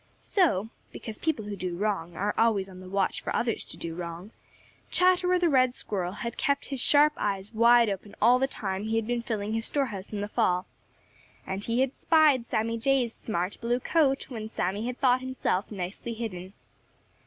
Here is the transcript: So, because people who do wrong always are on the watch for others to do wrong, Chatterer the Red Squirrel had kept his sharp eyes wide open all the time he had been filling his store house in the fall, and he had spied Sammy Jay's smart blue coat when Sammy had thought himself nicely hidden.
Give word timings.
So, 0.17 0.69
because 0.91 1.19
people 1.19 1.45
who 1.45 1.55
do 1.55 1.77
wrong 1.77 2.17
always 2.35 2.67
are 2.67 2.71
on 2.71 2.79
the 2.79 2.89
watch 2.89 3.21
for 3.21 3.35
others 3.35 3.63
to 3.65 3.77
do 3.77 3.93
wrong, 3.93 4.31
Chatterer 4.89 5.37
the 5.37 5.47
Red 5.47 5.75
Squirrel 5.75 6.11
had 6.13 6.37
kept 6.39 6.65
his 6.73 6.81
sharp 6.81 7.13
eyes 7.17 7.53
wide 7.53 7.87
open 7.87 8.15
all 8.19 8.39
the 8.39 8.47
time 8.47 8.85
he 8.85 8.95
had 8.95 9.05
been 9.05 9.21
filling 9.21 9.53
his 9.53 9.67
store 9.67 9.85
house 9.85 10.11
in 10.11 10.21
the 10.21 10.27
fall, 10.27 10.65
and 11.45 11.65
he 11.65 11.81
had 11.81 11.93
spied 11.93 12.47
Sammy 12.47 12.79
Jay's 12.79 13.13
smart 13.13 13.59
blue 13.61 13.79
coat 13.79 14.25
when 14.27 14.49
Sammy 14.49 14.87
had 14.87 14.99
thought 14.99 15.21
himself 15.21 15.71
nicely 15.71 16.15
hidden. 16.15 16.53